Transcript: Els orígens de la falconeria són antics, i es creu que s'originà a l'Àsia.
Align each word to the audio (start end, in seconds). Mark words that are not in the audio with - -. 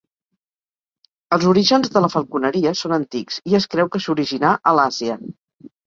Els 1.37 1.45
orígens 1.51 1.93
de 1.99 2.03
la 2.07 2.11
falconeria 2.15 2.73
són 2.83 2.99
antics, 2.99 3.41
i 3.53 3.61
es 3.63 3.71
creu 3.77 3.95
que 3.97 4.05
s'originà 4.07 4.59
a 4.73 4.79
l'Àsia. 4.81 5.25